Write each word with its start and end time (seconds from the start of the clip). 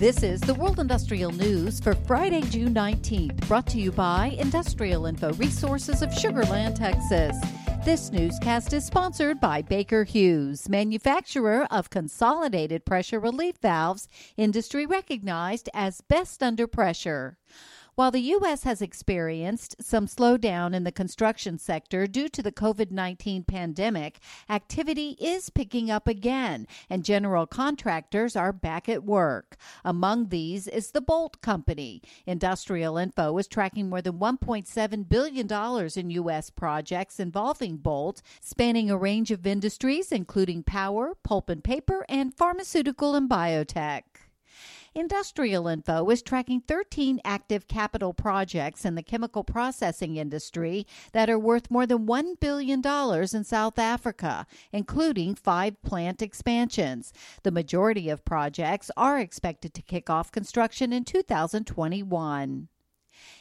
This 0.00 0.22
is 0.22 0.40
the 0.40 0.54
World 0.54 0.80
Industrial 0.80 1.30
News 1.30 1.78
for 1.78 1.94
Friday, 1.94 2.40
June 2.40 2.72
19th, 2.72 3.46
brought 3.46 3.66
to 3.66 3.78
you 3.78 3.92
by 3.92 4.34
Industrial 4.38 5.04
Info 5.04 5.34
Resources 5.34 6.00
of 6.00 6.08
Sugarland, 6.08 6.76
Texas. 6.76 7.36
This 7.84 8.10
newscast 8.10 8.72
is 8.72 8.86
sponsored 8.86 9.40
by 9.40 9.60
Baker 9.60 10.04
Hughes, 10.04 10.70
manufacturer 10.70 11.66
of 11.70 11.90
consolidated 11.90 12.86
pressure 12.86 13.20
relief 13.20 13.56
valves, 13.60 14.08
industry 14.38 14.86
recognized 14.86 15.68
as 15.74 16.00
best 16.00 16.42
under 16.42 16.66
pressure. 16.66 17.36
While 17.94 18.10
the 18.10 18.20
U.S. 18.20 18.64
has 18.64 18.80
experienced 18.80 19.76
some 19.80 20.06
slowdown 20.06 20.74
in 20.74 20.84
the 20.84 20.92
construction 20.92 21.58
sector 21.58 22.06
due 22.06 22.28
to 22.28 22.42
the 22.42 22.52
COVID 22.52 22.90
19 22.90 23.44
pandemic, 23.44 24.20
activity 24.48 25.16
is 25.20 25.50
picking 25.50 25.90
up 25.90 26.06
again, 26.06 26.66
and 26.88 27.04
general 27.04 27.46
contractors 27.46 28.36
are 28.36 28.52
back 28.52 28.88
at 28.88 29.04
work. 29.04 29.56
Among 29.84 30.28
these 30.28 30.68
is 30.68 30.92
the 30.92 31.02
Boldt 31.02 31.40
Company. 31.40 32.00
Industrial 32.26 32.96
Info 32.96 33.36
is 33.38 33.48
tracking 33.48 33.88
more 33.88 34.02
than 34.02 34.18
$1.7 34.18 35.08
billion 35.08 35.48
in 35.96 36.10
U.S. 36.10 36.50
projects 36.50 37.20
involving 37.20 37.78
Boldt, 37.78 38.22
spanning 38.40 38.90
a 38.90 38.96
range 38.96 39.30
of 39.30 39.46
industries, 39.46 40.12
including 40.12 40.62
power, 40.62 41.14
pulp 41.22 41.48
and 41.48 41.64
paper, 41.64 42.04
and 42.08 42.34
pharmaceutical 42.34 43.14
and 43.14 43.28
biotech. 43.28 44.02
Industrial 44.92 45.68
Info 45.68 46.10
is 46.10 46.20
tracking 46.20 46.62
13 46.62 47.20
active 47.24 47.68
capital 47.68 48.12
projects 48.12 48.84
in 48.84 48.96
the 48.96 49.04
chemical 49.04 49.44
processing 49.44 50.16
industry 50.16 50.84
that 51.12 51.30
are 51.30 51.38
worth 51.38 51.70
more 51.70 51.86
than 51.86 52.08
$1 52.08 52.40
billion 52.40 52.82
in 52.84 53.44
South 53.44 53.78
Africa, 53.78 54.46
including 54.72 55.36
five 55.36 55.80
plant 55.82 56.20
expansions. 56.20 57.12
The 57.44 57.52
majority 57.52 58.08
of 58.08 58.24
projects 58.24 58.90
are 58.96 59.20
expected 59.20 59.74
to 59.74 59.82
kick 59.82 60.10
off 60.10 60.32
construction 60.32 60.92
in 60.92 61.04
2021. 61.04 62.68